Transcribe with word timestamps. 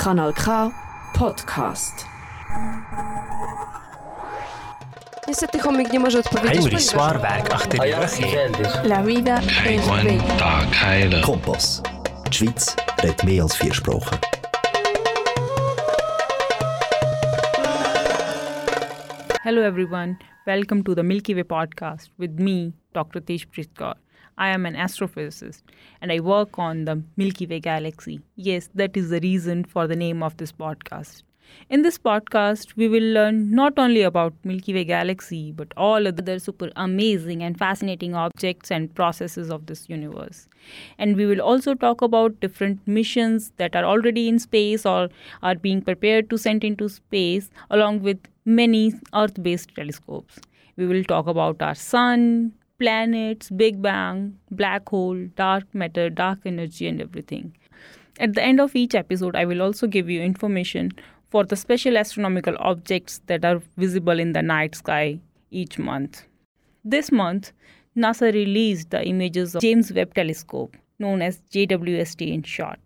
Kanal 0.00 0.32
K 0.32 0.70
Podcast. 1.12 2.06
Niestety 5.28 5.58
chomik 5.58 5.92
nie 5.92 6.00
może 6.00 6.18
odpowiedzieć, 6.18 6.62
Henry 6.62 6.80
Swarberg 6.80 7.68
die 7.68 7.78
Röche. 7.78 8.26
La 8.84 9.02
vida 9.02 9.40
es 9.66 9.88
bella. 9.88 11.20
Kompass. 11.22 11.82
Die 12.24 12.34
Schweiz 12.34 12.76
redet 13.02 13.24
mehr 13.24 13.42
als 13.42 13.56
vier 13.56 13.74
Sprachen. 13.74 14.18
Hello, 19.44 19.62
everyone. 19.62 20.16
Welcome 20.46 20.82
to 20.82 20.94
the 20.94 21.02
Milky 21.02 21.34
Way 21.34 21.44
podcast 21.44 22.10
with 22.18 22.32
me, 22.38 22.72
Dr. 22.92 23.24
Tej 23.24 23.46
Pritkar. 23.46 23.96
I 24.38 24.48
am 24.48 24.66
an 24.66 24.74
astrophysicist 24.74 25.62
and 26.00 26.12
I 26.12 26.20
work 26.20 26.58
on 26.58 26.84
the 26.84 27.02
Milky 27.16 27.46
Way 27.46 27.60
galaxy. 27.60 28.20
Yes, 28.36 28.68
that 28.74 28.96
is 28.96 29.10
the 29.10 29.20
reason 29.20 29.64
for 29.64 29.86
the 29.86 29.96
name 29.96 30.22
of 30.22 30.36
this 30.36 30.52
podcast. 30.52 31.22
In 31.68 31.82
this 31.82 31.98
podcast, 31.98 32.76
we 32.76 32.88
will 32.88 33.02
learn 33.02 33.50
not 33.50 33.76
only 33.76 34.02
about 34.02 34.32
Milky 34.44 34.72
Way 34.72 34.84
galaxy 34.84 35.52
but 35.52 35.72
all 35.76 36.06
other 36.06 36.38
super 36.38 36.70
amazing 36.76 37.42
and 37.42 37.58
fascinating 37.58 38.14
objects 38.14 38.70
and 38.70 38.94
processes 38.94 39.50
of 39.50 39.66
this 39.66 39.88
universe. 39.88 40.48
And 40.98 41.16
we 41.16 41.26
will 41.26 41.40
also 41.40 41.74
talk 41.74 42.02
about 42.02 42.38
different 42.40 42.80
missions 42.86 43.52
that 43.56 43.74
are 43.74 43.84
already 43.84 44.28
in 44.28 44.38
space 44.38 44.86
or 44.86 45.08
are 45.42 45.56
being 45.56 45.82
prepared 45.82 46.30
to 46.30 46.38
send 46.38 46.62
into 46.64 46.88
space 46.88 47.50
along 47.68 48.02
with 48.02 48.18
many 48.44 48.94
earth-based 49.14 49.74
telescopes. 49.74 50.38
We 50.76 50.86
will 50.86 51.04
talk 51.04 51.26
about 51.26 51.60
our 51.60 51.74
sun, 51.74 52.52
planets, 52.80 53.50
big 53.50 53.80
bang, 53.82 54.36
black 54.50 54.88
hole, 54.88 55.26
dark 55.36 55.72
matter, 55.74 56.08
dark 56.08 56.38
energy 56.46 56.88
and 56.88 57.00
everything. 57.00 57.54
At 58.18 58.34
the 58.34 58.42
end 58.42 58.60
of 58.60 58.74
each 58.74 58.94
episode, 58.94 59.36
I 59.36 59.44
will 59.44 59.62
also 59.62 59.86
give 59.86 60.10
you 60.10 60.22
information 60.22 60.90
for 61.30 61.44
the 61.44 61.56
special 61.56 61.96
astronomical 61.96 62.56
objects 62.58 63.20
that 63.26 63.44
are 63.44 63.60
visible 63.76 64.18
in 64.18 64.32
the 64.32 64.42
night 64.42 64.74
sky 64.74 65.20
each 65.50 65.78
month. 65.78 66.24
This 66.84 67.12
month, 67.12 67.52
NASA 67.96 68.32
released 68.32 68.90
the 68.90 69.06
images 69.06 69.54
of 69.54 69.60
James 69.60 69.92
Webb 69.92 70.14
Telescope, 70.14 70.76
known 70.98 71.22
as 71.22 71.42
JWST 71.52 72.32
in 72.32 72.42
short. 72.42 72.78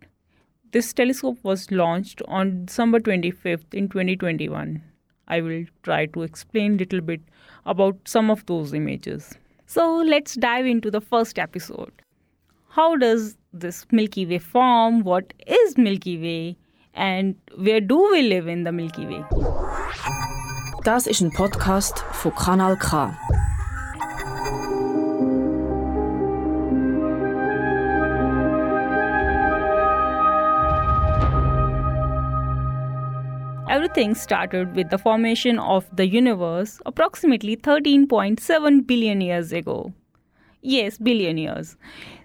This 0.72 0.92
telescope 0.92 1.38
was 1.44 1.70
launched 1.70 2.20
on 2.26 2.64
December 2.64 2.98
25th 2.98 3.72
in 3.72 3.88
2021. 3.88 4.82
I 5.28 5.40
will 5.40 5.64
try 5.84 6.06
to 6.06 6.22
explain 6.22 6.78
little 6.78 7.00
bit 7.00 7.20
about 7.64 7.96
some 8.04 8.30
of 8.30 8.44
those 8.46 8.74
images. 8.74 9.34
So 9.74 10.04
let's 10.06 10.34
dive 10.34 10.66
into 10.66 10.88
the 10.88 11.00
first 11.00 11.36
episode. 11.36 11.90
How 12.68 12.94
does 12.94 13.36
this 13.52 13.84
Milky 13.90 14.24
Way 14.24 14.38
form? 14.38 15.00
What 15.00 15.32
is 15.48 15.76
Milky 15.76 16.16
Way? 16.16 16.56
And 16.94 17.34
where 17.56 17.80
do 17.80 17.98
we 18.12 18.22
live 18.22 18.46
in 18.46 18.62
the 18.62 18.70
Milky 18.70 19.04
Way? 19.04 19.24
Das 20.84 21.08
ist 21.08 21.20
ein 21.22 21.32
Podcast 21.32 22.04
von 22.12 22.32
Kanal 22.36 22.76
K. 22.76 23.16
Everything 33.94 34.16
started 34.16 34.74
with 34.74 34.90
the 34.90 34.98
formation 34.98 35.56
of 35.60 35.88
the 35.94 36.04
universe 36.04 36.80
approximately 36.84 37.56
13.7 37.56 38.84
billion 38.88 39.20
years 39.20 39.52
ago. 39.52 39.92
Yes, 40.62 40.98
billion 40.98 41.38
years. 41.38 41.76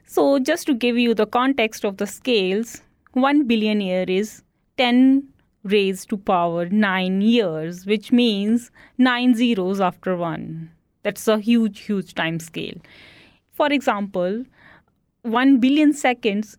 So, 0.07 0.39
just 0.39 0.65
to 0.65 0.73
give 0.73 0.97
you 0.97 1.13
the 1.13 1.27
context 1.27 1.83
of 1.85 1.97
the 1.97 2.07
scales, 2.07 2.81
1 3.13 3.45
billion 3.45 3.81
year 3.81 4.03
is 4.07 4.41
10 4.79 5.27
raised 5.61 6.09
to 6.09 6.17
power 6.17 6.65
9 6.65 7.21
years, 7.21 7.85
which 7.85 8.11
means 8.11 8.71
9 8.97 9.35
zeros 9.35 9.79
after 9.79 10.15
1. 10.17 10.71
That's 11.03 11.27
a 11.27 11.37
huge, 11.37 11.81
huge 11.81 12.15
time 12.15 12.39
scale. 12.39 12.81
For 13.51 13.67
example, 13.67 14.43
1 15.21 15.59
billion 15.59 15.93
seconds 15.93 16.57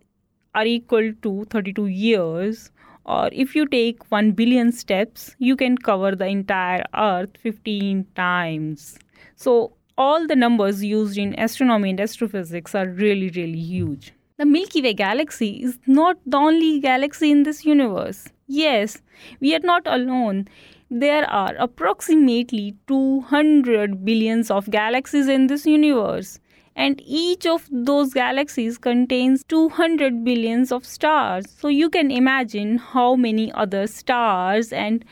are 0.55 0.65
equal 0.65 1.11
to 1.21 1.43
32 1.49 1.87
years 1.87 2.71
or 3.05 3.29
if 3.31 3.55
you 3.55 3.65
take 3.65 4.09
1 4.11 4.31
billion 4.31 4.71
steps 4.71 5.35
you 5.39 5.55
can 5.55 5.77
cover 5.77 6.15
the 6.15 6.27
entire 6.27 6.83
earth 6.95 7.37
15 7.41 8.05
times. 8.15 8.97
So 9.35 9.73
all 9.97 10.27
the 10.27 10.35
numbers 10.35 10.83
used 10.83 11.17
in 11.17 11.37
astronomy 11.39 11.91
and 11.91 11.99
astrophysics 11.99 12.75
are 12.75 12.87
really 12.87 13.29
really 13.29 13.59
huge. 13.59 14.13
The 14.37 14.45
milky 14.45 14.81
way 14.81 14.93
galaxy 14.93 15.63
is 15.63 15.77
not 15.85 16.17
the 16.25 16.37
only 16.37 16.79
galaxy 16.79 17.31
in 17.31 17.43
this 17.43 17.65
universe. 17.65 18.27
Yes 18.47 19.01
we 19.39 19.55
are 19.55 19.65
not 19.71 19.83
alone. 19.85 20.47
There 20.89 21.23
are 21.29 21.55
approximately 21.57 22.75
200 22.87 24.03
billions 24.03 24.51
of 24.51 24.69
galaxies 24.69 25.27
in 25.27 25.47
this 25.47 25.65
universe 25.65 26.39
and 26.75 27.01
each 27.05 27.45
of 27.45 27.67
those 27.71 28.13
galaxies 28.13 28.77
contains 28.77 29.43
200 29.45 30.23
billions 30.23 30.71
of 30.71 30.85
stars. 30.85 31.45
So 31.57 31.67
you 31.67 31.89
can 31.89 32.11
imagine 32.11 32.77
how 32.77 33.15
many 33.15 33.51
other 33.53 33.87
stars 33.87 34.71
and 34.71 35.03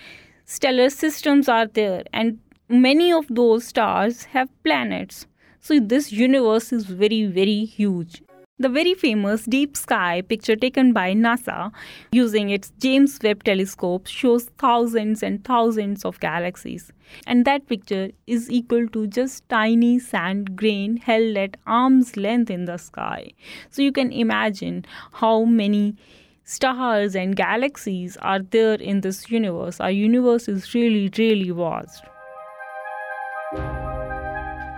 stellar 0.46 0.90
systems 0.90 1.50
are 1.50 1.68
there. 1.68 2.04
And 2.14 2.40
many 2.70 3.12
of 3.12 3.26
those 3.30 3.66
stars 3.66 4.24
have 4.26 4.50
planets. 4.64 5.28
So 5.60 5.80
this 5.80 6.12
universe 6.12 6.72
is 6.72 6.86
very 6.86 7.26
very 7.26 7.66
huge 7.66 8.22
the 8.62 8.68
very 8.68 8.94
famous 8.94 9.46
deep 9.46 9.78
sky 9.78 10.22
picture 10.22 10.56
taken 10.56 10.92
by 10.92 11.14
NASA 11.14 11.72
using 12.12 12.50
its 12.50 12.74
James 12.78 13.18
Webb 13.24 13.46
telescope 13.46 14.06
shows 14.08 14.50
thousands 14.58 15.24
and 15.24 15.42
thousands 15.46 16.04
of 16.04 16.20
galaxies. 16.20 16.92
And 17.26 17.46
that 17.46 17.68
picture 17.68 18.10
is 18.28 18.52
equal 18.52 18.90
to 18.90 19.08
just 19.08 19.48
tiny 19.48 19.98
sand 19.98 20.58
grain 20.58 20.98
held 20.98 21.38
at 21.38 21.56
arm's 21.66 22.18
length 22.18 22.52
in 22.52 22.66
the 22.66 22.78
sky. 22.78 23.32
So 23.70 23.82
you 23.82 23.94
can 23.94 24.12
imagine 24.12 24.86
how 25.14 25.46
many 25.46 25.96
stars 26.44 27.16
and 27.16 27.38
galaxies 27.38 28.18
are 28.18 28.40
there 28.40 28.74
in 28.74 29.00
this 29.02 29.32
universe. 29.32 29.80
Our 29.80 29.92
universe 29.92 30.50
is 30.50 30.74
really, 30.74 31.10
really 31.18 31.52
vast. 31.52 32.04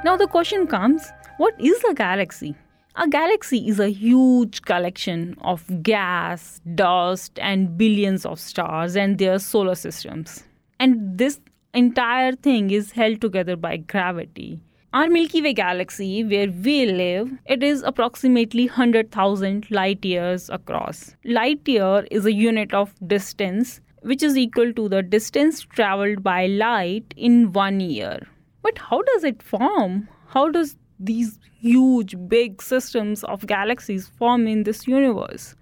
Now 0.06 0.18
the 0.18 0.28
question 0.28 0.68
comes 0.68 1.12
what 1.38 1.59
is 1.59 1.84
a 1.90 1.96
galaxy? 1.96 2.56
A 2.97 3.07
galaxy 3.07 3.69
is 3.69 3.79
a 3.79 3.88
huge 3.88 4.63
collection 4.63 5.38
of 5.41 5.63
gas, 5.81 6.59
dust, 6.75 7.40
and 7.40 7.78
billions 7.78 8.25
of 8.25 8.38
stars 8.38 8.97
and 8.97 9.18
their 9.18 9.40
solar 9.40 9.75
systems. 9.75 10.44
And 10.78 11.18
this 11.18 11.40
entire 11.74 12.34
thing 12.34 12.69
is 12.72 12.91
held 12.91 13.22
together 13.22 13.56
by 13.56 13.78
gravity. 13.78 14.59
Our 14.91 15.07
Milky 15.07 15.41
Way 15.41 15.53
galaxy, 15.53 16.25
where 16.25 16.51
we 16.51 16.85
live, 16.85 17.31
it 17.46 17.63
is 17.63 17.81
approximately 17.84 18.66
100,000 18.66 19.72
light 19.72 20.03
years 20.03 20.50
across. 20.50 21.16
Light 21.24 21.66
year 21.66 22.06
is 22.12 22.25
a 22.25 22.34
unit 22.34 22.74
of 22.74 22.94
distance, 23.07 23.80
which 24.01 24.22
is 24.22 24.35
equal 24.35 24.74
to 24.74 24.90
the 24.90 25.01
distance 25.01 25.62
traveled 25.62 26.24
by 26.24 26.47
light 26.47 27.13
in 27.16 27.53
one 27.53 27.80
year. 27.80 28.28
But 28.62 28.78
how 28.78 29.01
does 29.01 29.24
it 29.24 29.41
form? 29.41 30.09
How 30.28 30.50
does 30.50 30.75
these 31.01 31.39
huge 31.59 32.16
big 32.28 32.62
systems 32.62 33.23
of 33.23 33.47
galaxies 33.47 34.07
form 34.07 34.47
in 34.47 34.63
this 34.63 34.88
universe. 34.88 35.56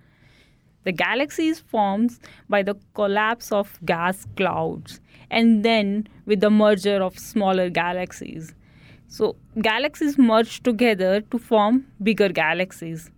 The 0.83 0.91
galaxies 0.91 1.59
forms 1.59 2.19
by 2.49 2.63
the 2.63 2.75
collapse 2.93 3.51
of 3.51 3.79
gas 3.85 4.25
clouds 4.35 4.99
and 5.31 5.63
then 5.63 6.07
with 6.25 6.41
the 6.41 6.49
merger 6.49 7.01
of 7.01 7.17
smaller 7.17 7.69
galaxies. 7.69 8.53
So 9.07 9.35
galaxies 9.61 10.17
merge 10.17 10.61
together 10.61 11.21
to 11.21 11.37
form 11.37 11.85
bigger 12.03 12.29
galaxies. 12.29 13.09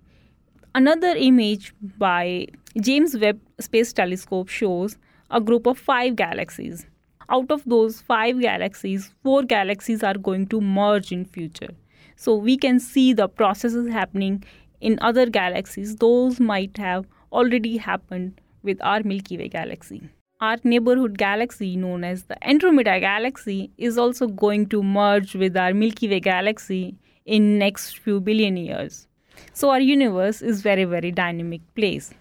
Another 0.75 1.15
image 1.15 1.73
by 1.97 2.47
James 2.79 3.17
Webb 3.17 3.39
Space 3.59 3.94
Telescope 3.94 4.47
shows 4.47 4.97
a 5.29 5.41
group 5.41 5.65
of 5.65 5.77
5 5.77 6.15
galaxies. 6.15 6.85
Out 7.29 7.51
of 7.51 7.63
those 7.65 8.01
5 8.01 8.41
galaxies, 8.41 9.13
4 9.24 9.44
galaxies 9.44 10.03
are 10.03 10.17
going 10.17 10.47
to 10.47 10.62
merge 10.62 11.12
in 11.12 11.25
future 11.25 11.74
so 12.21 12.35
we 12.35 12.56
can 12.56 12.79
see 12.79 13.13
the 13.13 13.27
processes 13.27 13.88
happening 13.91 14.44
in 14.79 15.00
other 15.01 15.25
galaxies. 15.25 15.95
Those 15.95 16.39
might 16.39 16.77
have 16.77 17.07
already 17.31 17.77
happened 17.77 18.39
with 18.62 18.79
our 18.81 19.01
milky 19.01 19.39
way 19.39 19.47
galaxy. 19.47 20.01
Our 20.39 20.57
neighborhood 20.63 21.18
galaxy 21.18 21.75
known 21.75 22.03
as 22.03 22.23
the 22.25 22.38
andromeda 22.47 23.00
galaxy 23.00 23.71
is 23.79 23.97
also 23.97 24.27
going 24.27 24.68
to 24.68 24.83
merge 24.83 25.33
with 25.33 25.57
our 25.57 25.73
milky 25.73 26.09
way 26.13 26.19
galaxy 26.19 26.95
in 27.25 27.57
next 27.57 27.97
few 27.97 28.21
billion 28.21 28.56
years. 28.56 29.07
So 29.53 29.71
our 29.71 29.79
universe 29.79 30.44
is 30.44 30.62
very 30.62 30.85
very 30.85 31.12
dynamic 31.12 31.67
place. 31.74 32.13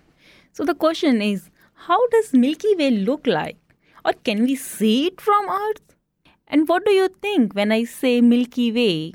So 0.53 0.65
the 0.65 0.75
question 0.75 1.21
is 1.21 1.51
how 1.89 2.03
does 2.09 2.33
milky 2.33 2.75
way 2.77 2.91
look 2.91 3.27
like? 3.27 3.59
Or 4.07 4.15
can 4.25 4.45
we 4.45 4.57
see 4.57 5.09
it 5.09 5.21
from 5.21 5.51
earth? 5.51 5.97
And 6.49 6.69
what 6.69 6.87
do 6.87 6.93
you 7.01 7.09
think 7.23 7.53
when 7.55 7.71
i 7.71 7.85
say 7.85 8.21
milky 8.21 8.73
way 8.73 9.13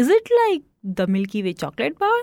is 0.00 0.08
it 0.08 0.28
like 0.40 0.62
the 0.84 1.08
Milky 1.08 1.42
Way 1.42 1.54
chocolate 1.54 1.98
bar? 1.98 2.22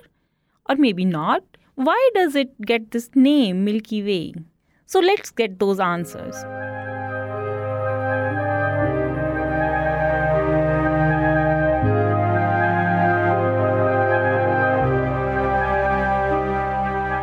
Or 0.69 0.75
maybe 0.77 1.03
not? 1.03 1.43
Why 1.75 2.09
does 2.15 2.33
it 2.33 2.49
get 2.61 2.91
this 2.91 3.09
name, 3.15 3.65
Milky 3.65 4.01
Way? 4.01 4.33
So 4.85 5.01
let's 5.01 5.29
get 5.29 5.59
those 5.59 5.81
answers. 5.81 6.35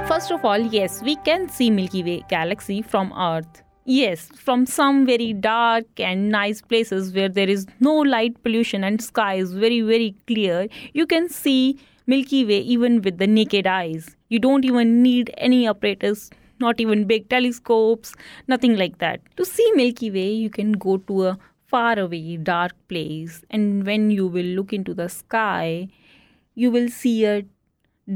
First 0.06 0.32
of 0.32 0.44
all, 0.44 0.58
yes, 0.58 1.02
we 1.02 1.16
can 1.16 1.48
see 1.48 1.70
Milky 1.70 2.02
Way 2.02 2.24
galaxy 2.28 2.82
from 2.82 3.14
Earth. 3.18 3.61
Yes, 3.84 4.28
from 4.36 4.64
some 4.64 5.04
very 5.04 5.32
dark 5.32 5.84
and 5.98 6.28
nice 6.30 6.62
places 6.62 7.12
where 7.12 7.28
there 7.28 7.48
is 7.48 7.66
no 7.80 7.92
light 7.92 8.40
pollution 8.44 8.84
and 8.84 9.02
sky 9.02 9.34
is 9.34 9.54
very, 9.54 9.80
very 9.80 10.14
clear, 10.28 10.68
you 10.92 11.04
can 11.04 11.28
see 11.28 11.80
Milky 12.06 12.44
Way 12.44 12.60
even 12.60 13.02
with 13.02 13.18
the 13.18 13.26
naked 13.26 13.66
eyes. 13.66 14.16
You 14.28 14.38
don't 14.38 14.64
even 14.64 15.02
need 15.02 15.34
any 15.36 15.66
apparatus, 15.66 16.30
not 16.60 16.80
even 16.80 17.06
big 17.06 17.28
telescopes, 17.28 18.14
nothing 18.46 18.76
like 18.76 18.98
that. 18.98 19.20
To 19.36 19.44
see 19.44 19.68
Milky 19.74 20.12
Way, 20.12 20.30
you 20.30 20.48
can 20.48 20.72
go 20.72 20.98
to 20.98 21.26
a 21.26 21.38
far 21.66 21.98
away, 21.98 22.36
dark 22.36 22.72
place, 22.86 23.42
and 23.50 23.84
when 23.84 24.12
you 24.12 24.28
will 24.28 24.46
look 24.46 24.72
into 24.72 24.94
the 24.94 25.08
sky, 25.08 25.88
you 26.54 26.70
will 26.70 26.88
see 26.88 27.24
a 27.24 27.44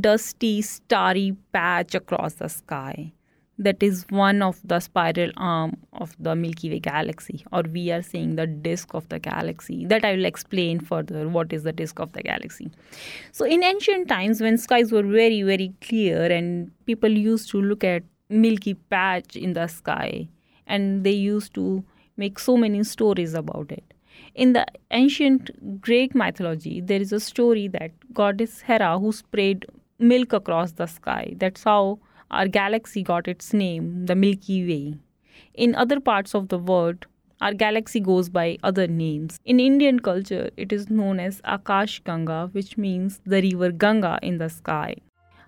dusty, 0.01 0.63
starry 0.63 1.37
patch 1.53 1.97
across 1.97 2.35
the 2.35 2.49
sky. 2.49 3.13
That 3.59 3.83
is 3.83 4.05
one 4.11 4.43
of 4.43 4.61
the 4.63 4.81
spiral 4.81 5.31
arm 5.39 5.79
of 5.95 6.15
the 6.21 6.37
Milky 6.37 6.69
Way 6.69 6.79
galaxy, 6.79 7.45
or 7.53 7.63
we 7.63 7.91
are 7.91 8.03
saying 8.03 8.37
the 8.37 8.47
disk 8.47 8.93
of 8.93 9.09
the 9.09 9.19
galaxy. 9.19 9.87
That 9.87 10.05
I 10.05 10.15
will 10.15 10.27
explain 10.27 10.81
further 10.81 11.27
what 11.27 11.55
is 11.55 11.63
the 11.63 11.73
disk 11.73 11.99
of 11.99 12.13
the 12.13 12.23
galaxy. 12.23 12.71
So, 13.33 13.47
in 13.47 13.65
ancient 13.65 14.09
times, 14.09 14.43
when 14.43 14.59
skies 14.59 14.93
were 14.93 15.03
very, 15.03 15.43
very 15.43 15.73
clear, 15.81 16.31
and 16.31 16.71
people 16.85 17.11
used 17.11 17.51
to 17.51 17.63
look 17.63 17.83
at 17.83 18.03
milky 18.29 18.75
patch 18.75 19.37
in 19.37 19.55
the 19.55 19.69
sky, 19.69 20.29
and 20.67 21.03
they 21.03 21.13
used 21.13 21.55
to 21.55 21.83
make 22.19 22.39
so 22.39 22.57
many 22.59 22.85
stories 22.85 23.33
about 23.33 23.73
it. 23.73 23.95
In 24.35 24.53
the 24.53 24.67
ancient 24.91 25.81
Greek 25.81 26.15
mythology, 26.15 26.83
there 26.83 27.01
is 27.01 27.13
a 27.13 27.21
story 27.21 27.69
that 27.69 27.91
goddess 28.13 28.61
Hera 28.61 28.99
who 28.99 29.13
sprayed 29.13 29.65
milk 29.99 30.35
across 30.35 30.73
the 30.73 30.87
sky. 30.87 31.35
That's 31.37 31.65
how 31.65 32.01
our 32.31 32.49
galaxy 32.49 33.03
got 33.03 33.29
its 33.29 33.53
name, 33.53 34.07
the 34.07 34.15
Milky 34.15 34.67
Way. 34.67 34.99
In 35.55 35.75
other 35.75 36.01
parts 36.01 36.35
of 36.35 36.49
the 36.49 36.59
world, 36.59 37.07
our 37.41 37.53
galaxy 37.53 38.01
goes 38.01 38.29
by 38.29 38.59
other 38.63 38.87
names. 38.87 39.39
In 39.45 39.61
Indian 39.61 40.01
culture, 40.01 40.51
it 40.57 40.73
is 40.73 40.89
known 40.89 41.21
as 41.21 41.41
Akash 41.43 42.03
Ganga, 42.05 42.49
which 42.53 42.79
means 42.79 43.21
the 43.25 43.43
river 43.43 43.71
Ganga 43.71 44.19
in 44.23 44.39
the 44.39 44.49
sky. 44.49 44.97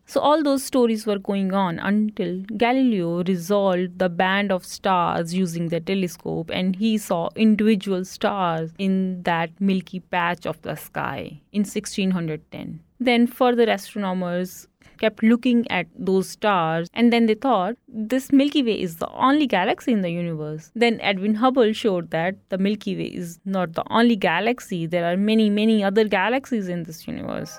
So, 0.05 0.21
all 0.21 0.43
those 0.43 0.65
stories 0.65 1.05
were 1.05 1.19
going 1.19 1.53
on 1.53 1.79
until 1.79 2.41
Galileo 2.57 3.23
resolved 3.25 3.99
the 3.99 4.09
band 4.09 4.51
of 4.51 4.65
stars 4.65 5.35
using 5.35 5.69
the 5.69 5.81
telescope 5.81 6.51
and 6.51 6.75
he 6.75 6.97
saw 6.97 7.29
individual 7.37 8.07
stars 8.07 8.71
in 8.79 9.23
that 9.25 9.51
milky 9.61 10.01
patch 10.01 10.47
of 10.47 10.63
the 10.63 10.77
sky 10.77 11.43
in 11.53 11.61
1610. 11.61 12.81
Then, 12.99 13.27
further 13.27 13.69
astronomers 13.69 14.67
kept 14.99 15.23
looking 15.23 15.65
at 15.71 15.87
those 15.97 16.29
stars 16.29 16.89
and 16.95 17.13
then 17.13 17.27
they 17.27 17.35
thought 17.35 17.77
this 17.89 18.31
Milky 18.33 18.63
Way 18.63 18.81
is 18.81 18.97
the 18.97 19.09
only 19.11 19.47
galaxy 19.47 19.93
in 19.93 20.03
the 20.03 20.11
universe. 20.11 20.71
Then 20.75 21.01
Edwin 21.01 21.35
Hubble 21.37 21.73
showed 21.73 22.11
that 22.11 22.37
the 22.49 22.59
Milky 22.59 22.97
Way 22.97 23.07
is 23.07 23.39
not 23.45 23.73
the 23.75 23.85
only 23.91 24.17
galaxy, 24.17 24.87
there 24.87 25.11
are 25.11 25.17
many, 25.17 25.51
many 25.51 25.83
other 25.83 26.05
galaxies 26.05 26.69
in 26.69 26.83
this 26.85 27.07
universe. 27.09 27.59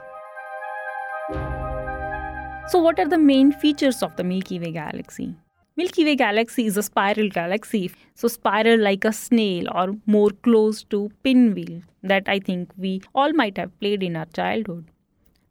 So, 2.68 2.80
what 2.80 3.00
are 3.00 3.08
the 3.08 3.18
main 3.18 3.52
features 3.52 4.04
of 4.04 4.16
the 4.16 4.24
Milky 4.24 4.60
Way 4.60 4.72
galaxy? 4.72 5.36
Milky 5.76 6.04
Way 6.04 6.16
galaxy 6.16 6.66
is 6.66 6.78
a 6.78 6.84
spiral 6.84 7.30
galaxy, 7.30 7.90
so 8.14 8.28
spiral 8.28 8.80
like 8.80 9.06
a 9.06 9.14
snail 9.14 9.66
or 9.74 9.96
more 10.06 10.30
close 10.44 10.84
to 10.86 11.10
pinwheel 11.24 11.82
that 12.04 12.24
I 12.28 12.40
think 12.40 12.72
we 12.78 13.02
all 13.16 13.34
might 13.34 13.58
have 13.58 13.78
played 13.80 14.04
in 14.04 14.16
our 14.16 14.26
childhood. 14.26 14.86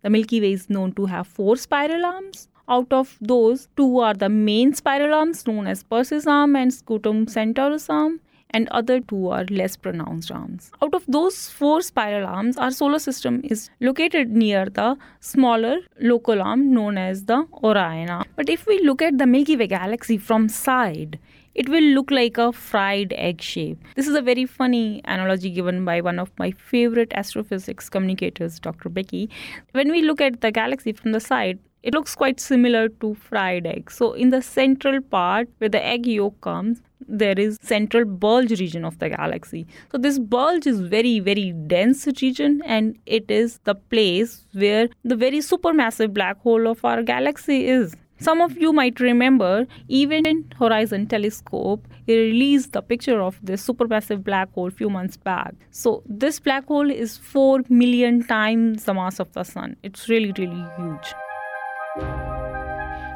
The 0.03 0.11
Milky 0.11 0.41
Way 0.41 0.53
is 0.53 0.71
known 0.71 0.93
to 0.93 1.06
have 1.06 1.27
four 1.27 1.56
spiral 1.56 2.06
arms. 2.06 2.49
Out 2.69 2.93
of 2.93 3.17
those, 3.21 3.69
two 3.77 3.99
are 3.99 4.15
the 4.15 4.29
main 4.29 4.73
spiral 4.73 5.12
arms 5.12 5.45
known 5.47 5.67
as 5.67 5.83
Perseus 5.83 6.27
arm 6.27 6.55
and 6.55 6.71
Scutum 6.71 7.29
Centaurus 7.29 7.91
arm, 7.91 8.21
and 8.50 8.69
other 8.69 9.00
two 9.00 9.29
are 9.29 9.45
less 9.47 9.77
pronounced 9.77 10.31
arms. 10.31 10.71
Out 10.81 10.95
of 10.95 11.05
those 11.09 11.49
four 11.49 11.83
spiral 11.83 12.27
arms, 12.27 12.56
our 12.56 12.71
solar 12.71 13.00
system 13.00 13.41
is 13.43 13.71
located 13.81 14.31
near 14.31 14.67
the 14.67 14.97
smaller 15.21 15.79
local 16.00 16.41
arm 16.43 16.73
known 16.73 16.97
as 16.97 17.25
the 17.25 17.47
Orion 17.65 18.09
arm. 18.09 18.25
But 18.37 18.49
if 18.49 18.67
we 18.67 18.81
look 18.81 19.03
at 19.03 19.19
the 19.19 19.27
Milky 19.27 19.56
Way 19.56 19.67
galaxy 19.67 20.17
from 20.17 20.49
side, 20.49 21.19
it 21.55 21.69
will 21.69 21.83
look 21.83 22.11
like 22.11 22.39
a 22.39 22.53
fried 22.53 23.12
egg 23.17 23.41
shape. 23.41 23.79
This 23.97 24.06
is 24.06 24.15
a 24.15 24.23
very 24.23 24.47
funny 24.47 25.00
analogy 25.05 25.50
given 25.50 25.85
by 25.85 26.00
one 26.00 26.19
of 26.19 26.31
my 26.39 26.50
favorite 26.50 27.12
astrophysics 27.15 27.89
communicators, 27.89 28.59
Dr. 28.59 28.89
Becky. 28.89 29.31
When 29.73 29.91
we 29.91 30.03
look 30.03 30.21
at 30.21 30.41
the 30.41 30.53
galaxy 30.53 30.93
from 30.93 31.12
the 31.12 31.21
side, 31.21 31.59
it 31.83 31.95
looks 31.95 32.15
quite 32.15 32.41
similar 32.41 32.89
to 32.89 33.15
fried 33.15 33.67
egg. 33.67 33.91
So 33.91 34.12
in 34.12 34.31
the 34.31 34.43
central 34.43 35.00
part 35.00 35.49
where 35.59 35.71
the 35.71 35.85
egg 35.85 36.06
yolk 36.06 36.41
comes, 36.41 36.83
there 37.06 37.39
is 37.39 37.59
central 37.62 38.05
bulge 38.05 38.59
region 38.61 38.85
of 38.85 38.99
the 38.99 39.09
galaxy. 39.09 39.67
So 39.93 39.99
this 39.99 40.19
bulge 40.19 40.67
is 40.67 40.81
very 40.81 41.21
very 41.21 41.53
dense 41.53 42.06
region 42.21 42.61
and 42.65 42.99
it 43.06 43.31
is 43.31 43.61
the 43.65 43.75
place 43.75 44.45
where 44.53 44.89
the 45.05 45.17
very 45.17 45.39
supermassive 45.39 46.12
black 46.12 46.41
hole 46.41 46.67
of 46.67 46.85
our 46.85 47.03
galaxy 47.03 47.67
is. 47.67 47.95
Some 48.20 48.41
of 48.41 48.59
you 48.59 48.73
might 48.73 48.99
remember, 48.99 49.67
Event 49.88 50.53
Horizon 50.59 51.06
Telescope, 51.06 51.87
it 52.09 52.15
released 52.15 52.73
the 52.73 52.82
picture 52.82 53.23
of 53.23 53.38
this 53.43 53.65
supermassive 53.65 54.25
black 54.25 54.53
hole 54.55 54.70
few 54.70 54.91
months 54.91 55.17
back. 55.17 55.55
So 55.70 56.03
this 56.05 56.41
black 56.41 56.67
hole 56.67 56.91
is 56.91 57.17
4 57.17 57.61
million 57.69 58.25
times 58.25 58.85
the 58.85 58.94
mass 58.94 59.20
of 59.20 59.32
the 59.35 59.44
sun. 59.44 59.76
It's 59.85 60.09
really, 60.09 60.32
really 60.37 60.65
huge. 60.76 61.15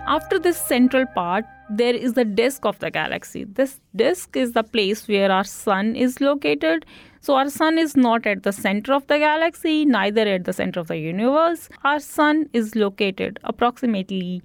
After 0.07 0.39
this 0.39 0.57
central 0.57 1.07
part, 1.07 1.45
there 1.69 1.95
is 1.95 2.13
the 2.13 2.25
disk 2.25 2.65
of 2.65 2.79
the 2.79 2.91
galaxy. 2.91 3.45
This 3.45 3.81
disk 3.97 4.37
is 4.37 4.53
the 4.53 4.63
place 4.63 5.09
where 5.09 5.33
our 5.33 5.45
sun 5.45 5.97
is 5.97 6.21
located. 6.21 6.85
So, 7.21 7.35
our 7.35 7.49
sun 7.49 7.79
is 7.79 7.97
not 7.97 8.27
at 8.27 8.43
the 8.43 8.53
center 8.53 8.93
of 8.93 9.07
the 9.07 9.19
galaxy, 9.19 9.85
neither 9.85 10.23
at 10.23 10.45
the 10.45 10.53
center 10.53 10.81
of 10.81 10.89
the 10.89 10.99
universe. 10.99 11.69
Our 11.83 11.99
sun 11.99 12.49
is 12.53 12.75
located 12.77 13.39
approximately 13.45 14.43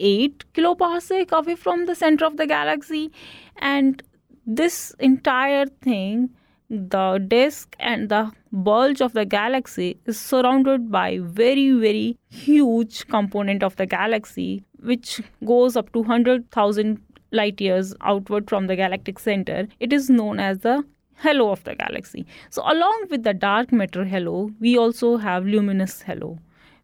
8 0.00 0.44
kiloparsec 0.54 1.30
away 1.30 1.54
from 1.54 1.86
the 1.86 1.94
center 1.94 2.24
of 2.24 2.36
the 2.36 2.46
galaxy. 2.46 3.12
And 3.58 4.02
this 4.46 4.94
entire 4.98 5.66
thing 5.66 6.30
the 6.70 7.18
disk 7.26 7.74
and 7.80 8.08
the 8.08 8.30
bulge 8.52 9.00
of 9.00 9.12
the 9.12 9.24
galaxy 9.24 9.98
is 10.06 10.18
surrounded 10.18 10.90
by 10.90 11.18
very 11.20 11.72
very 11.72 12.16
huge 12.28 13.06
component 13.08 13.64
of 13.64 13.74
the 13.74 13.86
galaxy 13.86 14.64
which 14.78 15.20
goes 15.44 15.76
up 15.76 15.92
to 15.92 15.98
100000 15.98 17.02
light 17.32 17.60
years 17.60 17.92
outward 18.02 18.48
from 18.48 18.66
the 18.66 18.76
galactic 18.76 19.18
center. 19.18 19.68
It 19.78 19.92
is 19.92 20.10
known 20.10 20.40
as 20.40 20.58
the 20.60 20.84
halo 21.16 21.50
of 21.50 21.62
the 21.64 21.74
galaxy. 21.74 22.26
So 22.50 22.62
along 22.62 23.06
with 23.10 23.24
the 23.24 23.34
dark 23.34 23.72
matter 23.72 24.04
halo 24.04 24.52
we 24.60 24.78
also 24.78 25.16
have 25.16 25.44
luminous 25.44 26.02
halo 26.02 26.38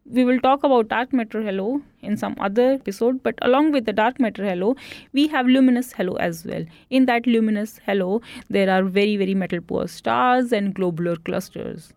we 0.09 0.23
will 0.23 0.39
talk 0.39 0.63
about 0.63 0.87
dark 0.87 1.11
matter 1.11 1.41
halo 1.41 1.81
in 2.01 2.15
some 2.15 2.35
other 2.39 2.71
episode 2.73 3.21
but 3.23 3.35
along 3.41 3.71
with 3.71 3.85
the 3.85 3.93
dark 3.93 4.19
matter 4.19 4.45
halo 4.45 4.75
we 5.11 5.27
have 5.27 5.45
luminous 5.47 5.91
halo 5.91 6.15
as 6.15 6.45
well. 6.45 6.63
In 6.89 7.05
that 7.07 7.27
luminous 7.27 7.79
halo 7.85 8.21
there 8.49 8.69
are 8.69 8.83
very 8.83 9.17
very 9.17 9.33
metal 9.33 9.59
poor 9.59 9.87
stars 9.87 10.53
and 10.53 10.73
globular 10.73 11.17
clusters 11.17 11.93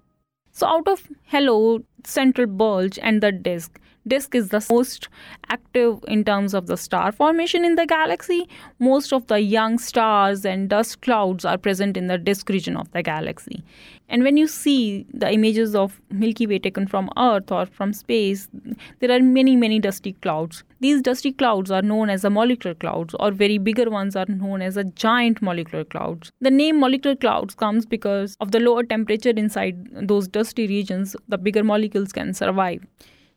so 0.60 0.66
out 0.66 0.86
of 0.86 1.08
halo, 1.24 1.82
central 2.04 2.46
bulge 2.46 2.98
and 3.02 3.22
the 3.22 3.32
disk 3.32 3.80
disk 4.06 4.34
is 4.34 4.48
the 4.48 4.64
most 4.70 5.08
active 5.48 6.04
in 6.08 6.24
terms 6.24 6.54
of 6.54 6.66
the 6.66 6.76
star 6.76 7.12
formation 7.12 7.64
in 7.64 7.74
the 7.76 7.86
galaxy. 7.86 8.48
Most 8.78 9.12
of 9.12 9.26
the 9.26 9.40
young 9.40 9.78
stars 9.78 10.44
and 10.44 10.68
dust 10.68 11.00
clouds 11.02 11.44
are 11.44 11.58
present 11.58 11.96
in 11.96 12.06
the 12.06 12.16
disk 12.16 12.48
region 12.48 12.76
of 12.76 12.90
the 12.92 13.02
galaxy. 13.02 13.62
And 14.08 14.22
when 14.22 14.36
you 14.36 14.46
see 14.48 15.06
the 15.12 15.30
images 15.32 15.74
of 15.74 16.00
Milky 16.10 16.46
Way 16.46 16.58
taken 16.58 16.86
from 16.86 17.10
Earth 17.16 17.52
or 17.52 17.66
from 17.66 17.92
space, 17.92 18.48
there 18.98 19.10
are 19.10 19.20
many, 19.20 19.56
many 19.56 19.78
dusty 19.78 20.14
clouds. 20.14 20.64
These 20.80 21.02
dusty 21.02 21.32
clouds 21.32 21.70
are 21.70 21.82
known 21.82 22.08
as 22.08 22.22
the 22.22 22.30
molecular 22.30 22.74
clouds, 22.74 23.14
or 23.20 23.30
very 23.30 23.58
bigger 23.58 23.90
ones 23.90 24.16
are 24.16 24.24
known 24.26 24.62
as 24.62 24.78
a 24.78 24.84
giant 24.84 25.42
molecular 25.42 25.84
clouds. 25.84 26.32
The 26.40 26.50
name 26.50 26.80
molecular 26.80 27.16
clouds 27.16 27.54
comes 27.54 27.84
because 27.84 28.34
of 28.40 28.50
the 28.50 28.60
lower 28.60 28.82
temperature 28.82 29.30
inside 29.30 29.88
those 29.92 30.26
dusty 30.26 30.66
regions, 30.66 31.14
the 31.28 31.36
bigger 31.36 31.62
molecules 31.62 32.12
can 32.12 32.32
survive. 32.32 32.86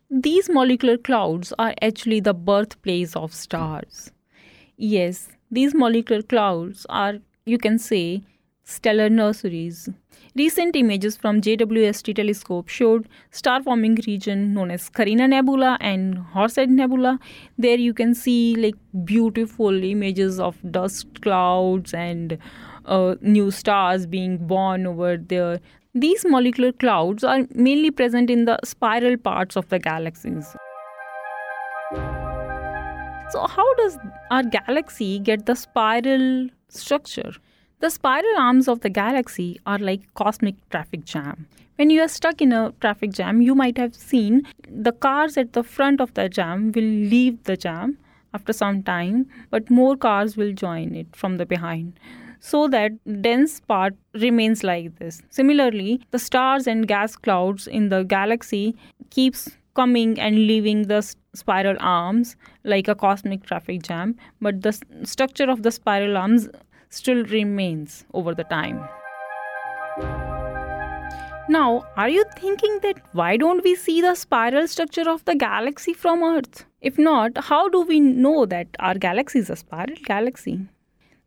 These 0.10 0.50
molecular 0.50 0.98
clouds 0.98 1.52
are 1.60 1.74
actually 1.82 2.22
the 2.22 2.34
birthplace 2.34 3.16
of 3.16 3.34
stars. 3.34 4.12
Yes, 4.78 5.30
these 5.52 5.74
molecular 5.76 6.22
clouds 6.22 6.86
are, 6.90 7.16
you 7.46 7.58
can 7.58 7.78
say, 7.78 8.24
stellar 8.64 9.10
nurseries. 9.10 9.90
Recent 10.36 10.76
images 10.76 11.16
from 11.16 11.42
JWST 11.42 12.16
telescope 12.16 12.68
showed 12.68 13.08
star-forming 13.32 14.00
region 14.08 14.54
known 14.54 14.72
as 14.72 14.90
Carina 14.90 15.28
Nebula 15.28 15.78
and 15.80 16.18
Horsehead 16.18 16.70
Nebula. 16.70 17.20
There 17.58 17.78
you 17.78 17.94
can 17.94 18.16
see 18.16 18.56
like 18.56 18.76
beautiful 19.06 19.84
images 19.84 20.40
of 20.40 20.58
dust 20.72 21.22
clouds 21.22 21.94
and 21.94 22.38
uh, 22.86 23.16
new 23.22 23.52
stars 23.52 24.08
being 24.08 24.38
born 24.38 24.88
over 24.88 25.18
there. 25.18 25.60
These 25.94 26.26
molecular 26.28 26.72
clouds 26.72 27.24
are 27.24 27.46
mainly 27.54 27.92
present 27.92 28.30
in 28.32 28.46
the 28.46 28.58
spiral 28.64 29.18
parts 29.18 29.56
of 29.56 29.70
the 29.70 29.78
galaxies. 29.78 30.56
So, 33.30 33.48
how 33.48 33.74
does 33.76 33.98
our 34.32 34.44
galaxy 34.44 35.20
get 35.20 35.46
the 35.46 35.56
spiral 35.56 36.50
structure? 36.70 37.34
The 37.84 37.90
spiral 37.90 38.38
arms 38.38 38.70
of 38.70 38.80
the 38.80 38.90
galaxy 38.90 39.60
are 39.66 39.78
like 39.78 40.14
cosmic 40.14 40.56
traffic 40.70 41.04
jam. 41.04 41.48
When 41.76 41.90
you 41.90 42.00
are 42.02 42.08
stuck 42.08 42.42
in 42.42 42.54
a 42.54 42.72
traffic 42.80 43.12
jam, 43.12 43.42
you 43.42 43.56
might 43.56 43.78
have 43.78 43.94
seen 43.94 44.48
the 44.70 44.94
cars 44.94 45.36
at 45.36 45.52
the 45.52 45.64
front 45.64 46.00
of 46.00 46.14
the 46.14 46.30
jam 46.30 46.72
will 46.72 46.94
leave 47.16 47.44
the 47.44 47.58
jam 47.58 47.98
after 48.34 48.54
some 48.54 48.84
time, 48.84 49.28
but 49.50 49.70
more 49.70 49.98
cars 49.98 50.38
will 50.38 50.54
join 50.54 50.96
it 50.96 51.14
from 51.14 51.36
the 51.36 51.46
behind 51.46 52.00
so 52.40 52.70
that 52.70 52.94
dense 53.22 53.60
part 53.60 53.96
remains 54.14 54.64
like 54.64 54.98
this. 55.00 55.22
Similarly, 55.30 56.00
the 56.12 56.20
stars 56.20 56.68
and 56.68 56.88
gas 56.88 57.18
clouds 57.18 57.68
in 57.68 57.90
the 57.90 58.04
galaxy 58.04 58.78
keeps 59.10 59.50
coming 59.74 60.18
and 60.22 60.38
leaving 60.38 60.84
the 60.84 61.02
spiral 61.34 61.76
arms 61.82 62.38
like 62.64 62.88
a 62.88 62.96
cosmic 62.96 63.44
traffic 63.44 63.84
jam, 63.84 64.16
but 64.40 64.62
the 64.62 64.72
structure 65.04 65.50
of 65.50 65.64
the 65.64 65.72
spiral 65.72 66.16
arms 66.16 66.48
still 66.94 67.24
remains 67.26 68.06
over 68.14 68.34
the 68.36 68.44
time. 68.44 68.78
Now, 71.50 71.84
are 71.98 72.10
you 72.10 72.24
thinking 72.38 72.80
that 72.84 73.02
why 73.12 73.36
don't 73.38 73.64
we 73.64 73.76
see 73.76 74.00
the 74.02 74.16
spiral 74.16 74.68
structure 74.68 75.10
of 75.10 75.26
the 75.26 75.36
galaxy 75.36 75.94
from 75.94 76.24
Earth? 76.24 76.66
If 76.82 76.98
not, 76.98 77.32
how 77.50 77.68
do 77.68 77.82
we 77.82 78.00
know 78.00 78.46
that 78.46 78.68
our 78.80 78.94
galaxy 78.94 79.40
is 79.40 79.50
a 79.50 79.56
spiral 79.56 79.98
galaxy? 80.06 80.60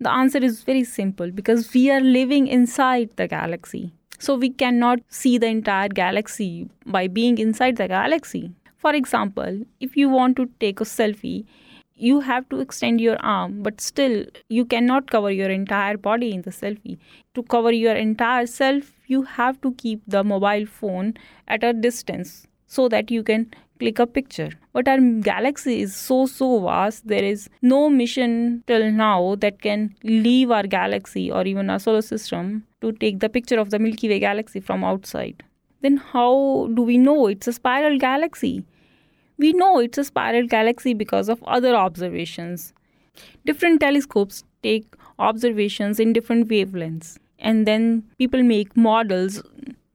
The 0.01 0.11
answer 0.11 0.39
is 0.39 0.63
very 0.63 0.85
simple 0.85 1.31
because 1.31 1.73
we 1.75 1.91
are 1.91 2.01
living 2.01 2.47
inside 2.47 3.11
the 3.17 3.29
galaxy. 3.29 3.93
So 4.19 4.37
we 4.37 4.51
cannot 4.51 5.01
see 5.09 5.37
the 5.37 5.49
entire 5.49 5.89
galaxy 5.89 6.69
by 6.87 7.09
being 7.09 7.39
inside 7.39 7.77
the 7.77 7.89
galaxy. 7.89 8.53
For 8.79 8.95
example, 8.95 9.63
if 9.81 9.97
you 9.97 10.09
want 10.09 10.37
to 10.37 10.49
take 10.61 10.81
a 10.81 10.85
selfie, 10.85 11.45
you 11.97 12.21
have 12.21 12.49
to 12.51 12.61
extend 12.61 13.01
your 13.01 13.17
arm, 13.21 13.63
but 13.63 13.81
still 13.81 14.25
you 14.49 14.65
cannot 14.65 15.11
cover 15.11 15.31
your 15.31 15.51
entire 15.51 15.97
body 15.97 16.33
in 16.33 16.43
the 16.43 16.51
selfie. 16.51 16.99
To 17.35 17.43
cover 17.43 17.73
your 17.73 17.95
entire 17.95 18.47
self, 18.47 18.93
you 19.07 19.23
have 19.23 19.61
to 19.63 19.73
keep 19.75 20.03
the 20.07 20.23
mobile 20.23 20.67
phone 20.67 21.15
at 21.49 21.65
a 21.65 21.73
distance 21.73 22.47
so 22.67 22.89
that 22.89 23.11
you 23.11 23.23
can 23.23 23.51
click 23.79 23.99
a 23.99 24.07
picture. 24.07 24.51
But 24.73 24.89
our 24.89 24.99
galaxy 24.99 25.81
is 25.81 25.95
so, 25.95 26.27
so 26.27 26.61
vast. 26.61 27.07
There 27.07 27.25
is 27.25 27.49
no 27.63 27.89
mission 27.89 28.63
till 28.67 28.91
now 28.91 29.37
that 29.37 29.63
can 29.63 29.95
leave 30.03 30.51
our 30.51 30.67
galaxy 30.67 31.31
or 31.31 31.45
even 31.45 31.71
our 31.71 31.79
solar 31.79 32.03
system 32.03 32.65
to 32.81 32.93
take 32.93 33.21
the 33.21 33.29
picture 33.29 33.59
of 33.59 33.71
the 33.71 33.79
Milky 33.79 34.09
Way 34.09 34.19
galaxy 34.19 34.61
from 34.61 34.85
outside. 34.85 35.43
Then, 35.83 35.99
how 35.99 36.69
do 36.75 36.83
we 36.83 36.99
know 36.99 37.27
it's 37.27 37.47
a 37.47 37.53
spiral 37.53 37.99
galaxy? 37.99 38.65
We 39.39 39.53
know 39.53 39.79
it's 39.79 39.99
a 39.99 40.05
spiral 40.05 40.47
galaxy 40.47 40.95
because 40.95 41.29
of 41.29 41.43
other 41.45 41.75
observations. 41.75 42.73
Different 43.45 43.81
telescopes 43.81 44.45
take 44.63 44.87
observations 45.19 46.01
in 46.01 46.13
different 46.13 46.49
wavelengths, 46.49 47.19
and 47.39 47.67
then 47.67 48.03
people 48.19 48.43
make 48.43 48.77
models 48.77 49.43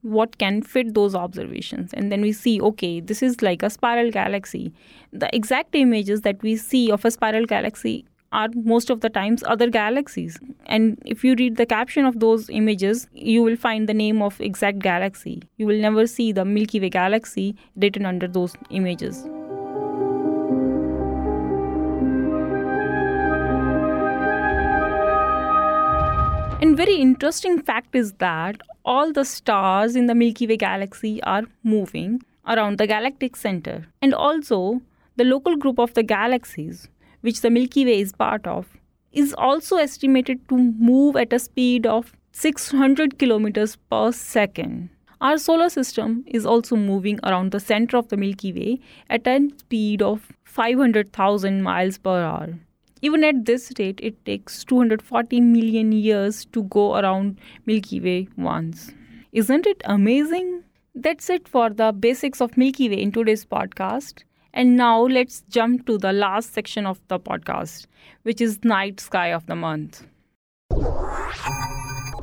what 0.02 0.36
can 0.38 0.62
fit 0.62 0.94
those 0.94 1.14
observations 1.14 1.92
and 1.94 2.10
then 2.10 2.20
we 2.20 2.32
see 2.32 2.60
okay 2.60 2.98
this 2.98 3.22
is 3.22 3.40
like 3.40 3.62
a 3.62 3.70
spiral 3.70 4.10
galaxy 4.10 4.72
the 5.12 5.32
exact 5.32 5.76
images 5.76 6.22
that 6.22 6.42
we 6.42 6.56
see 6.56 6.90
of 6.90 7.04
a 7.04 7.10
spiral 7.10 7.44
galaxy 7.46 8.04
are 8.32 8.48
most 8.54 8.90
of 8.90 9.00
the 9.00 9.10
times 9.10 9.44
other 9.46 9.70
galaxies. 9.70 10.38
And 10.66 10.98
if 11.04 11.22
you 11.24 11.34
read 11.34 11.56
the 11.56 11.66
caption 11.66 12.04
of 12.04 12.20
those 12.20 12.48
images 12.50 13.08
you 13.12 13.42
will 13.42 13.56
find 13.56 13.88
the 13.88 13.94
name 13.94 14.22
of 14.22 14.40
exact 14.40 14.78
galaxy. 14.78 15.42
You 15.56 15.66
will 15.66 15.80
never 15.80 16.06
see 16.06 16.32
the 16.32 16.44
milky 16.44 16.80
way 16.80 16.90
galaxy 16.90 17.54
written 17.76 18.06
under 18.06 18.26
those 18.26 18.54
images. 18.70 19.24
And 26.62 26.76
very 26.76 26.94
interesting 26.94 27.60
fact 27.60 27.96
is 27.96 28.12
that 28.14 28.60
all 28.84 29.12
the 29.12 29.24
stars 29.24 29.96
in 29.96 30.06
the 30.06 30.14
Milky 30.14 30.46
Way 30.46 30.56
galaxy 30.56 31.20
are 31.24 31.42
moving 31.64 32.22
around 32.46 32.78
the 32.78 32.86
galactic 32.86 33.34
center. 33.34 33.86
And 34.00 34.14
also, 34.14 34.80
the 35.16 35.24
local 35.24 35.56
group 35.56 35.80
of 35.80 35.94
the 35.94 36.04
galaxies, 36.04 36.88
which 37.22 37.40
the 37.40 37.50
Milky 37.50 37.84
Way 37.84 38.00
is 38.00 38.12
part 38.12 38.46
of, 38.46 38.66
is 39.12 39.34
also 39.36 39.76
estimated 39.76 40.48
to 40.48 40.56
move 40.56 41.16
at 41.16 41.32
a 41.32 41.38
speed 41.38 41.86
of 41.86 42.12
600 42.32 43.18
kilometers 43.18 43.76
per 43.90 44.12
second. 44.12 44.90
Our 45.20 45.38
solar 45.38 45.68
system 45.68 46.24
is 46.26 46.44
also 46.44 46.74
moving 46.74 47.20
around 47.22 47.52
the 47.52 47.60
center 47.60 47.96
of 47.96 48.08
the 48.08 48.16
Milky 48.16 48.52
Way 48.52 48.80
at 49.08 49.26
a 49.26 49.48
speed 49.58 50.02
of 50.02 50.32
500,000 50.44 51.62
miles 51.62 51.98
per 51.98 52.22
hour. 52.22 52.58
Even 53.02 53.24
at 53.24 53.44
this 53.44 53.72
rate, 53.78 54.00
it 54.02 54.24
takes 54.24 54.64
240 54.64 55.40
million 55.40 55.92
years 55.92 56.44
to 56.46 56.62
go 56.64 56.96
around 56.96 57.38
Milky 57.66 58.00
Way 58.00 58.28
once. 58.36 58.92
Isn't 59.32 59.66
it 59.66 59.82
amazing? 59.84 60.64
That's 60.94 61.30
it 61.30 61.48
for 61.48 61.70
the 61.70 61.92
basics 61.92 62.40
of 62.40 62.56
Milky 62.56 62.88
Way 62.88 63.02
in 63.02 63.12
today's 63.12 63.44
podcast. 63.44 64.24
And 64.54 64.76
now 64.76 65.02
let's 65.06 65.42
jump 65.48 65.86
to 65.86 65.98
the 65.98 66.12
last 66.12 66.52
section 66.52 66.86
of 66.86 67.00
the 67.08 67.18
podcast, 67.18 67.86
which 68.22 68.40
is 68.40 68.64
Night 68.64 69.00
Sky 69.00 69.32
of 69.32 69.46
the 69.46 69.54
Month. 69.54 70.04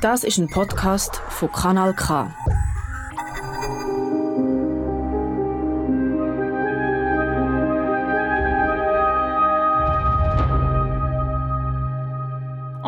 Das 0.02 0.24
ist 0.24 0.38
ein 0.38 0.48
Podcast 0.48 1.18
von 1.30 1.52
Kanal 1.52 1.94
K. 1.94 2.32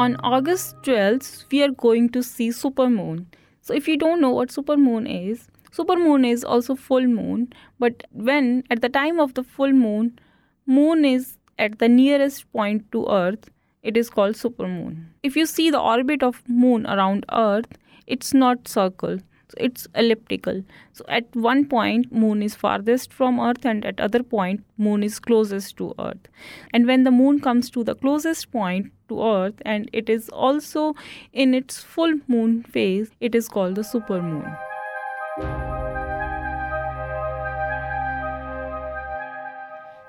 on 0.02 0.16
August 0.24 0.76
12th, 0.82 1.46
we 1.52 1.62
are 1.62 1.72
going 1.72 2.10
to 2.10 2.24
see 2.24 2.50
supermoon. 2.50 3.28
So 3.62 3.76
if 3.76 3.88
you 3.88 3.98
don't 3.98 4.20
know 4.20 4.32
what 4.32 4.50
supermoon 4.50 5.06
is, 5.08 5.48
supermoon 5.72 6.30
is 6.30 6.44
also 6.44 6.76
full 6.76 7.08
moon, 7.08 7.54
but 7.80 8.04
when 8.12 8.64
at 8.70 8.82
the 8.82 8.90
time 8.90 9.20
of 9.20 9.34
the 9.34 9.44
full 9.44 9.72
moon, 9.72 10.20
moon 10.66 11.06
is 11.06 11.38
at 11.58 11.80
the 11.80 11.90
nearest 11.90 12.52
point 12.52 12.92
to 12.92 13.08
earth, 13.10 13.50
it 13.84 13.98
is 13.98 14.10
called 14.10 14.36
supermoon. 14.36 15.06
If 15.24 15.36
you 15.36 15.46
see 15.46 15.70
the 15.72 15.80
orbit 15.80 16.24
of 16.24 16.44
moon 16.48 16.86
around 16.86 17.26
earth, 17.32 17.78
it's 18.08 18.34
not 18.34 18.68
circle, 18.68 19.20
it's 19.58 19.88
elliptical. 19.96 20.64
So 20.94 21.06
at 21.08 21.36
one 21.36 21.66
point 21.66 22.12
moon 22.12 22.44
is 22.44 22.56
farthest 22.56 23.14
from 23.14 23.40
earth 23.40 23.66
and 23.66 23.86
at 23.86 24.00
other 24.00 24.24
point 24.24 24.64
moon 24.78 25.04
is 25.04 25.20
closest 25.20 25.78
to 25.78 25.94
earth. 26.00 26.28
And 26.74 26.88
when 26.88 27.04
the 27.04 27.12
moon 27.12 27.40
comes 27.40 27.70
to 27.72 27.84
the 27.84 27.96
closest 27.96 28.52
point 28.52 28.92
to 29.10 29.24
earth 29.24 29.62
and 29.66 29.90
it 29.94 30.10
is 30.10 30.30
also 30.30 30.96
in 31.34 31.54
its 31.54 31.82
full 31.82 32.14
moon 32.28 32.64
phase, 32.64 33.12
it 33.20 33.36
is 33.36 33.48
called 33.48 33.76
the 33.76 33.82
supermoon. 33.82 34.58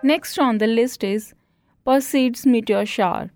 Next 0.04 0.36
on 0.36 0.58
the 0.58 0.66
list 0.66 1.04
is 1.04 1.32
Perseids 1.86 2.44
meteor 2.44 2.84
shower. 2.84 3.30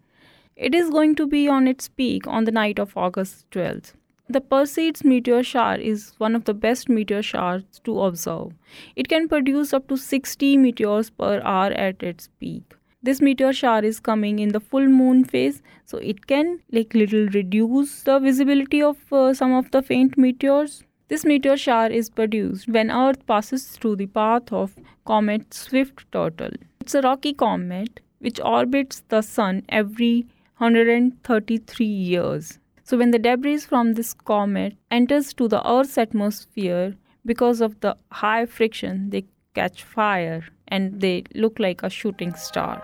It 0.56 0.74
is 0.74 0.90
going 0.90 1.14
to 1.14 1.24
be 1.24 1.46
on 1.46 1.68
its 1.68 1.88
peak 1.88 2.26
on 2.26 2.42
the 2.42 2.50
night 2.50 2.80
of 2.80 2.96
August 2.96 3.48
12th. 3.52 3.92
The 4.28 4.40
Perseids 4.40 5.04
meteor 5.04 5.44
shower 5.44 5.76
is 5.76 6.14
one 6.18 6.34
of 6.34 6.44
the 6.44 6.54
best 6.54 6.88
meteor 6.88 7.22
showers 7.22 7.62
to 7.84 8.00
observe. 8.00 8.50
It 8.96 9.08
can 9.08 9.28
produce 9.28 9.72
up 9.72 9.86
to 9.86 9.96
60 9.96 10.56
meteors 10.56 11.08
per 11.08 11.40
hour 11.44 11.70
at 11.70 12.02
its 12.02 12.30
peak. 12.40 12.74
This 13.00 13.20
meteor 13.20 13.52
shower 13.52 13.84
is 13.84 14.00
coming 14.00 14.40
in 14.40 14.48
the 14.48 14.58
full 14.58 14.88
moon 14.88 15.22
phase, 15.24 15.62
so 15.84 15.98
it 15.98 16.26
can 16.26 16.58
like 16.72 16.94
little 16.94 17.28
reduce 17.28 18.02
the 18.02 18.18
visibility 18.18 18.82
of 18.82 18.96
uh, 19.12 19.32
some 19.34 19.52
of 19.52 19.70
the 19.70 19.82
faint 19.82 20.18
meteors. 20.18 20.82
This 21.08 21.24
meteor 21.24 21.56
shower 21.56 21.86
is 21.86 22.10
produced 22.10 22.68
when 22.68 22.90
Earth 22.90 23.24
passes 23.26 23.68
through 23.68 23.94
the 23.94 24.06
path 24.06 24.52
of 24.52 24.74
comet 25.04 25.54
Swift-Tuttle. 25.54 26.56
It's 26.80 26.96
a 26.96 27.00
rocky 27.00 27.32
comet 27.32 28.00
which 28.18 28.40
orbits 28.40 29.04
the 29.08 29.22
sun 29.22 29.62
every 29.68 30.26
133 30.58 31.86
years. 31.86 32.58
So 32.82 32.98
when 32.98 33.12
the 33.12 33.20
debris 33.20 33.58
from 33.58 33.92
this 33.92 34.14
comet 34.14 34.76
enters 34.90 35.32
to 35.34 35.46
the 35.46 35.64
Earth's 35.68 35.96
atmosphere, 35.96 36.96
because 37.24 37.60
of 37.60 37.78
the 37.80 37.96
high 38.10 38.46
friction, 38.46 39.10
they 39.10 39.26
catch 39.54 39.84
fire 39.84 40.44
and 40.66 41.00
they 41.00 41.22
look 41.36 41.60
like 41.60 41.84
a 41.84 41.90
shooting 41.90 42.34
star. 42.34 42.82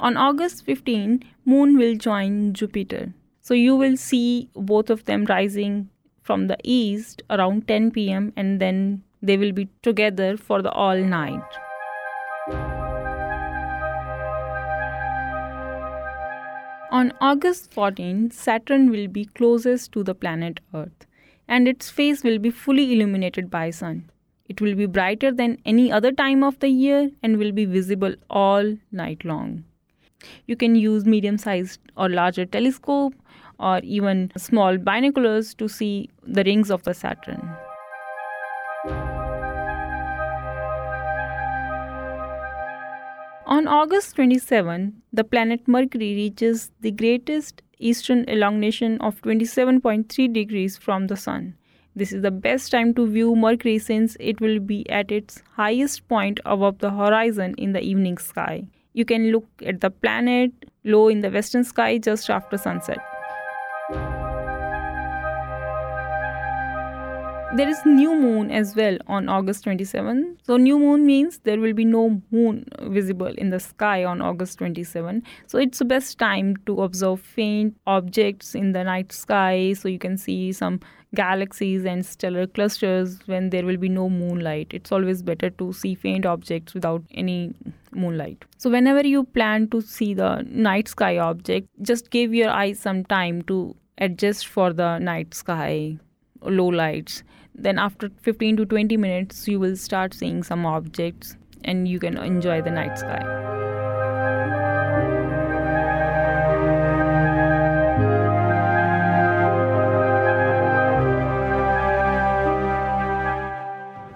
On 0.00 0.16
August 0.16 0.64
15, 0.66 1.24
Moon 1.46 1.78
will 1.78 1.96
join 1.96 2.52
Jupiter. 2.52 3.14
So 3.40 3.54
you 3.54 3.74
will 3.74 3.96
see 3.96 4.50
both 4.54 4.90
of 4.90 5.04
them 5.06 5.24
rising 5.24 5.88
from 6.22 6.48
the 6.48 6.58
east 6.64 7.22
around 7.30 7.66
10 7.66 7.92
pm 7.92 8.32
and 8.36 8.60
then 8.60 9.02
they 9.22 9.36
will 9.36 9.52
be 9.52 9.68
together 9.82 10.36
for 10.36 10.60
the 10.60 10.70
all 10.70 10.98
night. 10.98 11.40
On 16.90 17.12
August 17.20 17.72
14, 17.72 18.30
Saturn 18.30 18.90
will 18.90 19.08
be 19.08 19.24
closest 19.24 19.92
to 19.92 20.02
the 20.02 20.14
planet 20.14 20.60
Earth 20.74 21.06
and 21.48 21.68
its 21.68 21.90
face 21.90 22.22
will 22.22 22.38
be 22.38 22.50
fully 22.50 22.92
illuminated 22.92 23.50
by 23.50 23.70
sun. 23.70 24.10
It 24.48 24.60
will 24.60 24.74
be 24.74 24.86
brighter 24.86 25.32
than 25.32 25.58
any 25.64 25.90
other 25.90 26.12
time 26.12 26.42
of 26.42 26.58
the 26.58 26.68
year 26.68 27.10
and 27.22 27.38
will 27.38 27.52
be 27.52 27.64
visible 27.64 28.14
all 28.28 28.76
night 28.92 29.24
long. 29.24 29.64
You 30.46 30.56
can 30.56 30.74
use 30.74 31.04
medium 31.04 31.38
sized 31.38 31.80
or 31.96 32.08
larger 32.08 32.46
telescope 32.46 33.14
or 33.58 33.80
even 33.82 34.32
small 34.36 34.78
binoculars 34.78 35.54
to 35.54 35.68
see 35.68 36.10
the 36.22 36.44
rings 36.44 36.70
of 36.70 36.82
the 36.82 36.94
Saturn. 36.94 37.56
On 43.46 43.68
August 43.68 44.16
27, 44.16 45.02
the 45.12 45.22
planet 45.22 45.68
Mercury 45.68 46.14
reaches 46.14 46.72
the 46.80 46.90
greatest 46.90 47.62
eastern 47.78 48.24
elongation 48.28 49.00
of 49.00 49.22
27.3 49.22 50.32
degrees 50.32 50.76
from 50.76 51.06
the 51.06 51.16
Sun. 51.16 51.54
This 51.94 52.12
is 52.12 52.22
the 52.22 52.30
best 52.30 52.70
time 52.70 52.92
to 52.94 53.06
view 53.06 53.36
Mercury 53.36 53.78
since 53.78 54.16
it 54.18 54.40
will 54.40 54.58
be 54.58 54.88
at 54.90 55.12
its 55.12 55.42
highest 55.54 56.08
point 56.08 56.40
above 56.44 56.78
the 56.78 56.90
horizon 56.90 57.54
in 57.56 57.72
the 57.72 57.80
evening 57.80 58.18
sky. 58.18 58.66
You 58.96 59.04
can 59.04 59.30
look 59.30 59.46
at 59.64 59.82
the 59.82 59.90
planet 59.90 60.52
low 60.84 61.08
in 61.08 61.20
the 61.20 61.30
western 61.30 61.64
sky 61.64 61.98
just 61.98 62.30
after 62.30 62.56
sunset. 62.56 62.98
There 67.56 67.68
is 67.68 67.84
new 67.84 68.14
moon 68.14 68.50
as 68.50 68.74
well 68.76 68.98
on 69.06 69.28
august 69.28 69.64
27 69.64 70.36
so 70.42 70.56
new 70.56 70.78
moon 70.78 71.06
means 71.06 71.38
there 71.44 71.60
will 71.60 71.72
be 71.72 71.84
no 71.84 72.20
moon 72.30 72.64
visible 72.82 73.34
in 73.44 73.50
the 73.50 73.60
sky 73.60 74.04
on 74.04 74.20
august 74.20 74.58
27 74.58 75.22
so 75.46 75.58
it's 75.58 75.78
the 75.78 75.84
best 75.84 76.18
time 76.18 76.56
to 76.66 76.82
observe 76.82 77.20
faint 77.20 77.76
objects 77.86 78.54
in 78.54 78.72
the 78.72 78.84
night 78.84 79.12
sky. 79.12 79.72
So 79.72 79.88
you 79.88 79.98
can 79.98 80.16
see 80.16 80.52
some 80.52 80.80
galaxies 81.14 81.84
and 81.84 82.04
stellar 82.04 82.46
clusters 82.46 83.18
when 83.26 83.50
there 83.50 83.64
will 83.64 83.76
be 83.76 83.88
no 83.88 84.08
moonlight. 84.08 84.68
It's 84.70 84.92
always 84.92 85.22
better 85.22 85.50
to 85.50 85.72
see 85.72 85.94
faint 85.94 86.26
objects 86.26 86.74
without 86.74 87.02
any 87.12 87.54
moonlight. 87.92 88.44
So 88.58 88.70
whenever 88.70 89.06
you 89.06 89.24
plan 89.24 89.68
to 89.68 89.80
see 89.80 90.14
the 90.14 90.44
night 90.48 90.88
sky 90.88 91.18
object 91.18 91.68
just 91.82 92.10
give 92.10 92.34
your 92.34 92.50
eyes 92.50 92.78
some 92.78 93.04
time 93.04 93.42
to 93.42 93.74
adjust 93.98 94.46
for 94.46 94.72
the 94.72 94.98
night 94.98 95.32
sky 95.32 95.98
low 96.42 96.66
lights 96.66 97.22
then 97.58 97.78
after 97.78 98.10
15 98.22 98.58
to 98.58 98.66
20 98.66 98.96
minutes 98.96 99.48
you 99.48 99.58
will 99.58 99.76
start 99.76 100.14
seeing 100.14 100.42
some 100.42 100.66
objects 100.66 101.36
and 101.64 101.88
you 101.88 101.98
can 101.98 102.16
enjoy 102.18 102.60
the 102.62 102.70
night 102.70 102.98
sky 102.98 103.46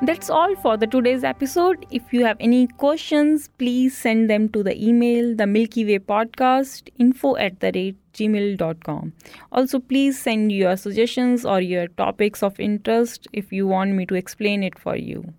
That's 0.02 0.30
all 0.30 0.56
for 0.56 0.76
the 0.76 0.86
today's 0.86 1.22
episode. 1.22 1.86
If 1.90 2.12
you 2.12 2.24
have 2.24 2.38
any 2.40 2.66
questions, 2.66 3.48
please 3.58 3.96
send 3.96 4.30
them 4.30 4.48
to 4.48 4.62
the 4.62 4.74
email 4.82 5.36
the 5.36 5.46
Milky 5.46 5.84
Way 5.84 5.98
podcast 5.98 6.88
info 6.98 7.36
at 7.36 7.60
the 7.60 7.70
rate 7.74 7.99
gmail.com. 8.12 9.12
Also, 9.52 9.78
please 9.78 10.20
send 10.20 10.52
your 10.52 10.76
suggestions 10.76 11.44
or 11.44 11.60
your 11.60 11.88
topics 11.88 12.42
of 12.42 12.58
interest 12.60 13.28
if 13.32 13.52
you 13.52 13.66
want 13.66 13.92
me 13.92 14.06
to 14.06 14.14
explain 14.14 14.62
it 14.62 14.78
for 14.78 14.96
you. 14.96 15.34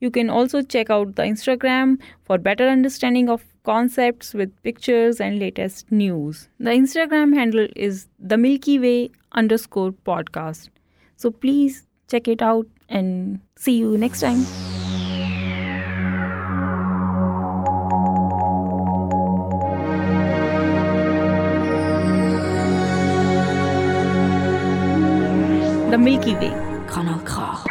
You 0.00 0.10
can 0.10 0.28
also 0.28 0.62
check 0.62 0.90
out 0.90 1.16
the 1.16 1.22
Instagram 1.22 1.98
for 2.24 2.36
better 2.38 2.68
understanding 2.68 3.30
of 3.30 3.44
concepts 3.64 4.34
with 4.34 4.62
pictures 4.62 5.20
and 5.20 5.38
latest 5.38 5.90
news. 5.90 6.48
The 6.60 6.70
Instagram 6.70 7.34
handle 7.34 7.66
is 7.74 8.06
the 8.18 8.36
Milky 8.36 8.78
Way 8.78 9.10
underscore 9.32 9.92
podcast. 9.92 10.68
So 11.16 11.30
please 11.30 11.86
check 12.08 12.28
it 12.28 12.42
out 12.42 12.66
and 12.88 13.40
see 13.56 13.78
you 13.78 13.96
next 13.96 14.20
time. 14.20 14.65
Milky 26.06 26.36
Way. 26.36 26.52
Kanal 26.86 27.18
K. 27.24 27.64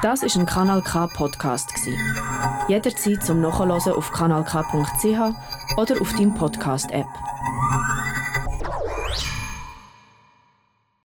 Das 0.00 0.22
ist 0.22 0.34
ein 0.38 0.46
Kanal 0.46 0.80
K 0.80 1.06
Podcast 1.08 1.70
Jederzeit 2.66 3.22
zum 3.22 3.42
Nachhören 3.42 3.92
auf 3.92 4.10
kanalk.ch 4.10 4.56
oder 5.76 6.00
auf 6.00 6.12
deinem 6.14 6.32
Podcast 6.32 6.90
App. 6.92 7.04